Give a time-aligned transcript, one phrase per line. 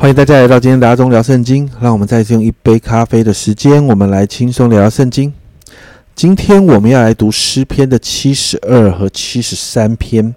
[0.00, 1.70] 欢迎大家来到今天大中聊圣经。
[1.78, 5.30] 让我们再次用一杯咖啡的时间，我们来轻松聊聊圣经。
[6.14, 10.34] 今天我们要来读诗篇的七十二和七十三篇。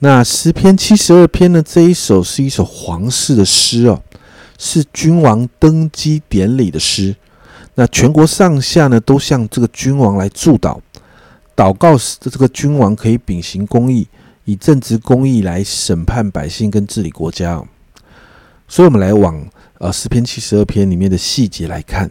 [0.00, 1.62] 那诗篇七十二篇呢？
[1.62, 4.02] 这一首是一首皇室的诗哦，
[4.58, 7.14] 是君王登基典礼的诗。
[7.76, 10.80] 那全国上下呢，都向这个君王来祝祷，
[11.54, 14.08] 祷告的这个君王可以秉行公义，
[14.44, 17.62] 以正直公义来审判百姓跟治理国家。
[18.72, 19.46] 所以，我们来往
[19.80, 22.10] 呃诗篇七十二篇里面的细节来看，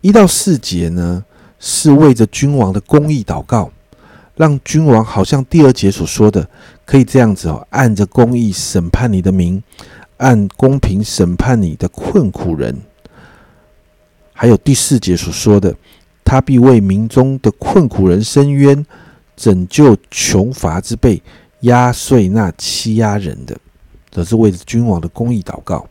[0.00, 1.22] 一到四节呢
[1.58, 3.70] 是为着君王的公义祷告，
[4.34, 6.48] 让君王好像第二节所说的，
[6.86, 9.62] 可以这样子哦，按着公义审判你的民，
[10.16, 12.74] 按公平审判你的困苦人。
[14.32, 15.76] 还有第四节所说的，
[16.24, 18.86] 他必为民中的困苦人伸冤，
[19.36, 21.22] 拯救穷乏之辈，
[21.60, 23.54] 压碎那欺压人的。
[24.14, 25.84] 则是为了君王的公义祷告。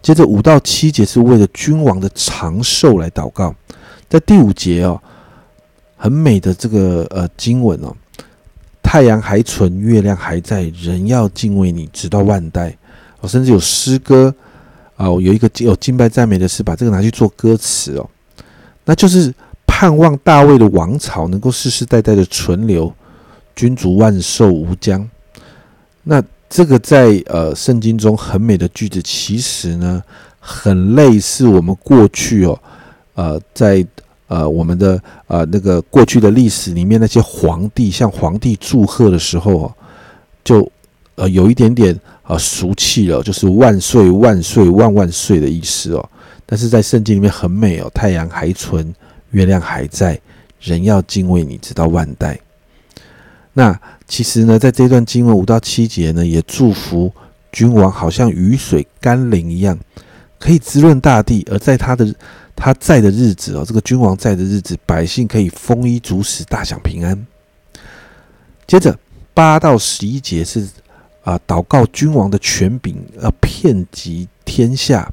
[0.00, 3.54] 接着五到七节是为了君王的长寿来祷告。
[4.08, 4.98] 在第五节哦，
[5.94, 7.94] 很美的这个呃经文哦，
[8.82, 12.74] 太阳还存，月亮还在，人要敬畏你，直到万代。
[13.20, 14.34] 哦，甚至有诗歌
[14.96, 18.08] 啊，有一个有敬拜赞美的诗，把这个拿去做歌词哦，
[18.86, 19.32] 那就是
[19.66, 22.90] 盼望大卫的王朝能够世世代代的存留，
[23.54, 25.06] 君主万寿无疆。
[26.02, 26.24] 那。
[26.50, 30.02] 这个在呃圣经中很美的句子，其实呢
[30.40, 32.60] 很类似我们过去哦，
[33.14, 33.86] 呃在
[34.26, 39.74] 呃我们的呃那个过去的历史里面那些皇帝向皇帝祝贺的时候哦，
[40.42, 40.68] 就
[41.14, 46.10] 呃有一点点呃俗气了，就是万岁万岁万万岁的意思哦。
[46.44, 48.92] 但是在圣经里面很美哦，太阳还存，
[49.30, 50.20] 月亮还在，
[50.60, 52.36] 人要敬畏你，直到万代。
[53.60, 57.12] 那其实呢，在这段经文五到七节呢，也祝福
[57.52, 59.78] 君王，好像雨水甘霖一样，
[60.38, 62.10] 可以滋润大地；而在他的
[62.56, 67.26] 他在的日子哦，这个君王在的日子，百姓可以丰衣足食，大享平安。
[68.66, 68.98] 接着
[69.34, 70.66] 八到十一节是
[71.22, 75.12] 啊，祷告君王的权柄要遍及天下，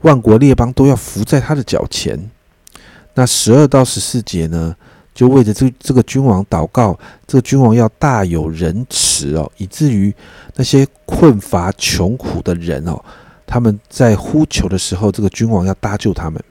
[0.00, 2.18] 万国列邦都要伏在他的脚前。
[3.12, 4.74] 那十二到十四节呢？
[5.14, 10.12] 就为着这这个君王祷告，这个君王要大有仁慈哦，以至于
[10.56, 13.00] 那些困乏穷苦的人哦，
[13.46, 16.42] 他们在呼求的时候，这个君王要搭救他们。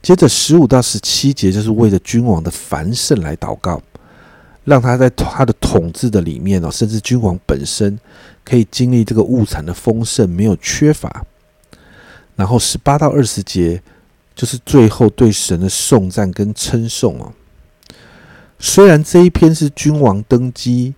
[0.00, 3.82] 接着十五到十七节，就是为着君王的繁盛来祷告，
[4.62, 7.98] 让他在他的统治的里面哦，甚至君王本身
[8.44, 11.24] 可以经历这个物产的丰盛，没有缺乏。
[12.36, 13.82] 然后十八到二十节，
[14.34, 17.32] 就是最后对神的颂赞跟称颂哦。
[18.66, 20.94] 虽然这一篇是君王登基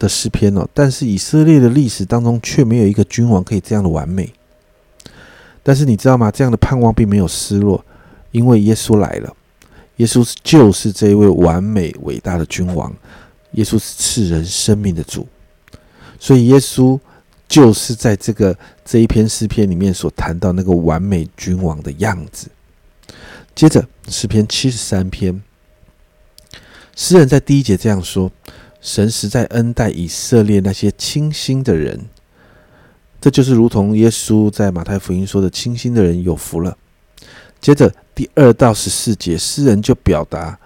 [0.00, 4.32] 的诗篇哦，但是以色列的历史当中却没有一个君王可以这样的完美。
[5.62, 6.28] 但是你知道吗？
[6.28, 7.84] 这样的盼望并没有失落，
[8.32, 9.32] 因为耶稣来了。
[9.98, 12.92] 耶稣就是这一位完美伟大的君王，
[13.52, 15.24] 耶稣是赐人生命的主，
[16.18, 16.98] 所以耶稣
[17.46, 22.48] 就是在这个这一篇诗篇里面所谈到那个完美君王的样子。
[23.54, 25.40] 接着诗篇七十三篇。
[26.96, 28.30] 诗人在第一节这样说
[28.80, 32.00] ：“神实在恩待以色列那些清心的人。”
[33.20, 36.76] 这就是如同耶稣在马太福音说的：“清心的人有福了。”
[37.60, 40.58] 接着第二到十四节，诗人就表达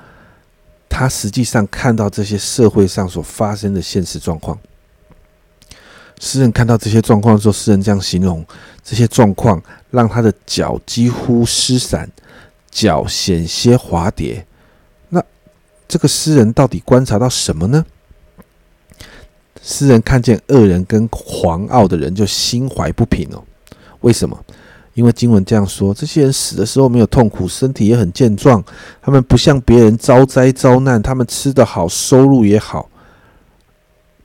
[0.89, 4.59] 他实际上看到这些社会上所发生的现实状况。
[6.19, 8.45] 诗人看到这些状况的时候，诗人这样形容：
[8.83, 9.63] 这些状况
[9.93, 12.11] 让他的脚几乎失散，
[12.73, 14.45] 脚险些滑跌。
[15.89, 17.85] 这个诗人到底观察到什么呢？
[19.63, 23.43] 诗人看见恶人跟狂傲的人，就心怀不平哦。
[24.01, 24.39] 为什么？
[24.95, 28.63] 因为经文这样说：这些人死的时候没有痛苦，身体也很健壮。
[29.01, 32.89] 他们不像别人遭灾遭难，他们吃得好，收入也好。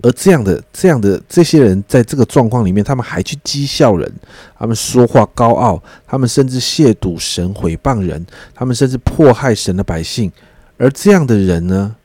[0.01, 4.11] 而这样的、这样的这些人，在这个状况里面，他们还去讥笑人，
[4.57, 10.31] 他们说话高傲，他们甚至亵渎神、毁谤人，他们甚至迫害神的百姓。
[10.77, 11.95] 而这样的人呢，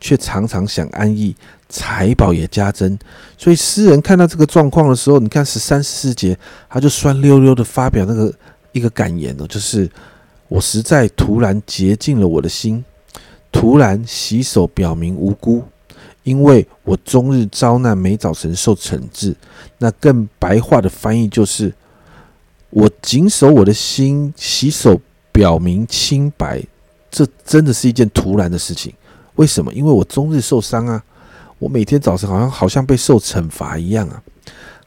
[0.00, 1.34] 却常常想安逸，
[1.68, 2.98] 财宝也加增。
[3.36, 6.36] 所以诗人看到这个状况的时候，你看十三十四节，
[6.68, 8.32] 他就酸溜溜的发表那个
[8.72, 9.88] 一个感言哦，就是
[10.48, 12.84] 我实在突然洁净了我的心，
[13.52, 15.62] 突然洗手表明无辜，
[16.22, 19.34] 因为我终日遭难，每早晨受惩治。
[19.78, 21.72] 那更白话的翻译就是，
[22.70, 25.00] 我谨守我的心，洗手
[25.30, 26.62] 表明清白。
[27.14, 28.92] 这真的是一件突然的事情，
[29.36, 29.72] 为什么？
[29.72, 31.00] 因为我终日受伤啊，
[31.60, 34.20] 我每天早晨好像好像被受惩罚一样啊。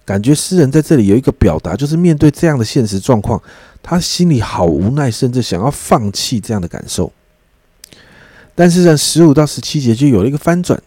[0.04, 3.42] 感觉诗人在这里有一个表达，就是面对这样的现实状况，
[3.82, 7.10] 他心里好无奈，甚至想要放弃这样的感受。
[8.54, 10.78] 但是在十五到十七节就有了一个翻转。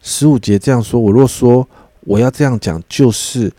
[0.00, 1.68] 十五节这样说：“我若说
[2.02, 3.52] 我要这样讲，就是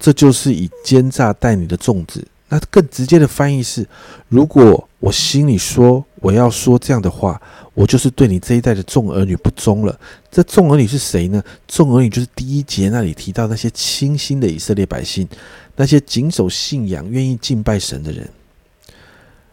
[0.00, 3.86] 这就是以奸诈待你的粽子。”那更直接的翻译是：
[4.28, 7.40] 如果我心里说我要说这样的话，
[7.74, 9.98] 我就是对你这一代的众儿女不忠了。
[10.30, 11.42] 这众儿女是谁呢？
[11.66, 15.28] 众儿女就是第一节那里提到那些清心的以色列百姓，
[15.76, 18.28] 那些谨守信仰、愿意敬拜神的人。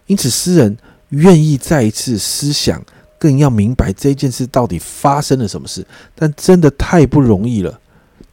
[0.07, 0.77] 因此，诗人
[1.09, 2.83] 愿意再一次思想。
[3.17, 5.83] 更要明白这件事到底发生了什么事，
[6.13, 7.79] 但真的太不容易了。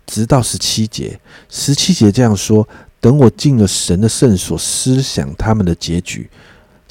[0.04, 1.18] 直到十七节，
[1.48, 2.68] 十七节这样说
[3.00, 6.28] ：“等我进了神的圣所，思想他们的结局。”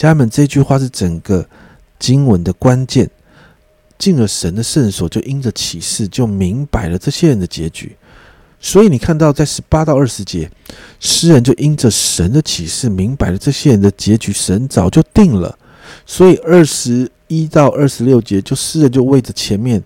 [0.02, 1.48] 家人们，这句话是整个
[2.00, 3.08] 经文的关键。
[4.00, 7.96] 进了神的圣所，就因着启示，就明白了这些人的结局。
[8.60, 10.50] 所以你看到，在十八到二十节，
[11.00, 15.56] 诗人就因着神的启示，明白了这些人的结局，神早就定了。
[16.08, 17.12] 所以二十。
[17.28, 19.82] 一到二十六节，就诗人就为着前面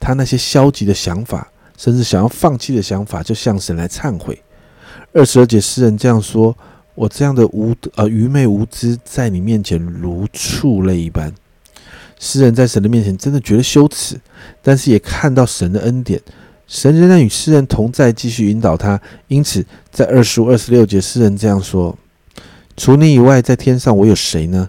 [0.00, 1.46] 他那些消极的想法，
[1.76, 4.42] 甚至想要放弃的想法，就向神来忏悔。
[5.12, 6.52] 二十二节，诗人这样说
[7.00, 11.32] ：“我这样的无呃愚昧无知，在你面前如畜类一般。”
[12.20, 14.20] 诗人在神的面前真的觉得羞耻，
[14.60, 16.20] 但是也看到神的恩典，
[16.66, 19.00] 神仍然与诗人同在，继续引导他。
[19.28, 21.96] 因此，在二十五、二十六节，诗人这样说
[22.76, 24.68] ：“除你以外，在天上我有谁呢？”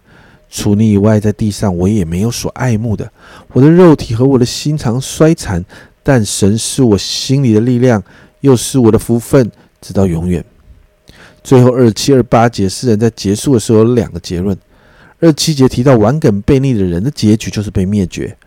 [0.50, 3.12] 除你以外，在地上我也没有所爱慕的。
[3.52, 5.66] 我的肉体和我的心肠衰残，
[6.02, 8.02] 但神是我心里的力量，
[8.40, 9.52] 又是我的福分，
[9.82, 10.46] 直到永远。
[11.44, 14.58] 最后二七二八节，诗人在结束的时候有两个结论。
[15.20, 18.38] 二七节提到顽梗悖逆的人的结局就是被灭绝，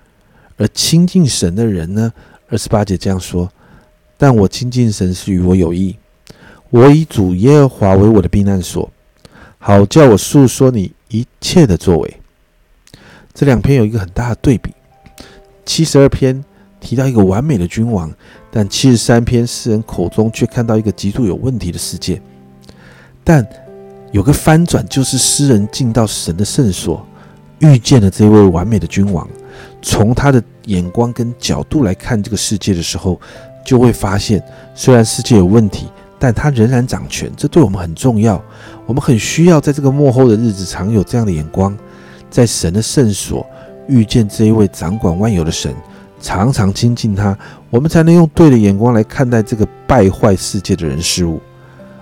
[0.57, 2.13] 而亲近神的人呢？
[2.49, 3.51] 二十八节这样说：
[4.17, 5.97] 但我亲近神是与我有益，
[6.71, 8.91] 我以主耶和华为我的避难所，
[9.59, 10.93] 好叫我诉说你。
[11.11, 12.17] 一切的作为，
[13.33, 14.73] 这两篇有一个很大的对比。
[15.65, 16.45] 七十二篇
[16.81, 18.13] 提到一个完美的君王，
[18.51, 22.21] 但七十三篇诗人口中却看到一个极度有问题的世界。
[23.25, 23.45] 但
[24.13, 27.05] 有个翻转，就是诗人进到神的圣所，
[27.59, 29.27] 遇见了这位完美的君王。
[29.83, 33.21] 从他的眼光跟角度来看这个世界的时候，
[33.65, 34.41] 就会发现，
[34.75, 35.89] 虽然世界有问题。
[36.17, 38.43] 但他仍然掌权，这对我们很重要。
[38.87, 41.77] 我们很需要在这个幕后的日子，常有这样的眼光，
[42.31, 43.47] 在神的圣所
[43.89, 45.75] 遇见这一位掌管万有的神，
[46.23, 47.37] 常常亲近他，
[47.69, 51.43] 我们才能用对的眼光来看待这个败坏世界的人事物，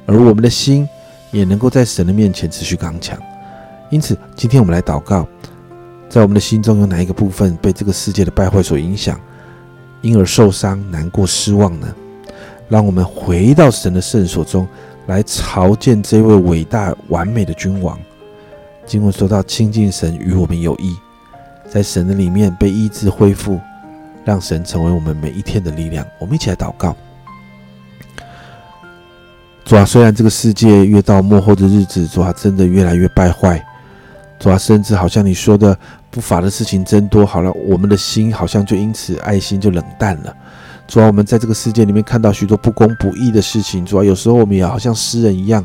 [0.06, 0.88] 而我们的心
[1.32, 3.18] 也能够在神的面前持续刚强。
[3.90, 5.26] 因此，今天我们来祷告，
[6.08, 9.20] 在我们的心中有哪一个部分被这个世界的败坏所影响，
[10.00, 11.92] 因而受伤、难过、失望呢？
[12.68, 14.66] 让我们回到神的圣所中
[15.06, 17.98] 来朝见这位伟大完美的君王。
[18.86, 20.96] 经文说到亲近神与我们有益，
[21.68, 23.60] 在神的里面被医治恢复，
[24.24, 26.06] 让神成为我们每一天的力量。
[26.18, 26.96] 我们一起来祷告。
[29.72, 33.58] 主啊，虽然这个世界越到幕后的日子，主啊，真的越来越败坏，
[34.38, 35.74] 主啊，甚至好像你说的
[36.10, 40.36] 不法的事情增多，好了，我们的心好像就因此爱心就冷淡了。
[40.86, 45.64] 主要我们在这个世界里面看到许多不公不义的事情，主要有时候我们也好像诗人一样，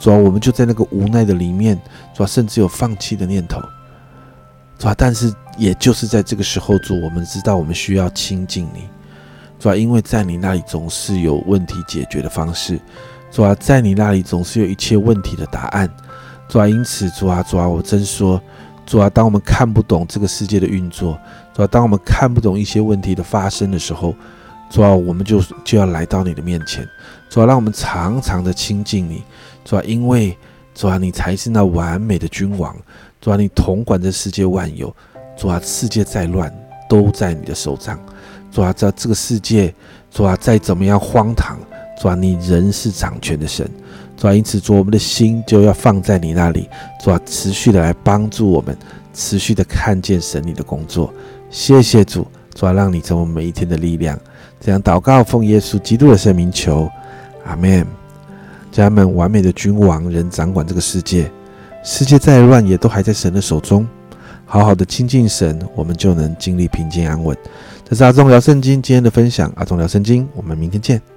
[0.00, 1.80] 主要我们就在那个无奈的里面，
[2.12, 3.60] 主要甚至有放弃的念头，
[4.80, 8.88] 主要但是也就是在这个时候，主我们知道我们需要亲近你，
[9.60, 12.80] 主要因为在你那里总是有问题解决的方式，
[13.34, 15.90] 主要在你那里总是有一切问题的答案，
[16.46, 18.40] 主要因此主啊主啊我真说，
[18.86, 21.18] 主啊当我们看不懂这个世界的运作，
[21.52, 24.14] 主要当我们看不懂一些问题的发生的时候。
[24.70, 26.88] 主啊，我们就就要来到你的面前，
[27.28, 29.22] 主啊，让我们常常的亲近你，
[29.64, 30.36] 主啊，因为
[30.72, 32.74] 主啊，你才是那完美的君王，
[33.20, 34.94] 主啊，你统管这世界万有，
[35.36, 36.52] 主啊，世界再乱
[36.88, 37.98] 都在你的手掌，
[38.50, 39.72] 主啊，在这个世界，
[40.10, 41.58] 主啊，再怎么样荒唐，
[42.00, 43.68] 主啊，你仍是掌权的神，
[44.16, 46.68] 主啊，因此主我们的心就要放在你那里，
[47.02, 48.76] 主啊，持续的来帮助我们，
[49.12, 51.12] 持续的看见神你的工作，
[51.50, 54.18] 谢谢主，主啊，让你成为每一天的力量。
[54.60, 56.88] 这样祷告，奉耶稣基督的圣名求，
[57.44, 57.86] 阿门。
[58.72, 61.30] 家人们，完美的君王仍掌管这个世界，
[61.84, 63.86] 世界再乱也都还在神的手中。
[64.46, 67.36] 好好的亲近神，我们就能经历平静安稳。
[67.88, 71.13] 这是阿忠聊圣经今天的分享，阿忠聊圣经，我们明天见。